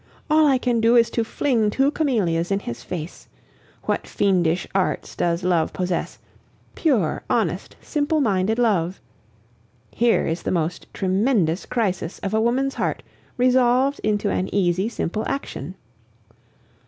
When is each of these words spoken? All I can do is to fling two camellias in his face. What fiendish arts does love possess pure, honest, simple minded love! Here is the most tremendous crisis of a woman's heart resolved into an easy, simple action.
All 0.31 0.47
I 0.47 0.57
can 0.57 0.81
do 0.81 0.95
is 0.95 1.11
to 1.11 1.23
fling 1.23 1.69
two 1.69 1.91
camellias 1.91 2.49
in 2.49 2.61
his 2.61 2.81
face. 2.81 3.27
What 3.83 4.07
fiendish 4.07 4.65
arts 4.73 5.15
does 5.15 5.43
love 5.43 5.73
possess 5.73 6.17
pure, 6.73 7.21
honest, 7.29 7.75
simple 7.81 8.19
minded 8.19 8.57
love! 8.57 8.99
Here 9.91 10.25
is 10.25 10.41
the 10.41 10.49
most 10.49 10.87
tremendous 10.91 11.67
crisis 11.67 12.17
of 12.23 12.33
a 12.33 12.41
woman's 12.41 12.73
heart 12.73 13.03
resolved 13.37 14.01
into 14.03 14.31
an 14.31 14.49
easy, 14.51 14.89
simple 14.89 15.23
action. 15.27 15.75